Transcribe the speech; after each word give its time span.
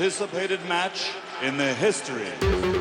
Anticipated 0.00 0.64
match 0.66 1.10
in 1.42 1.58
the 1.58 1.74
history 1.74 2.79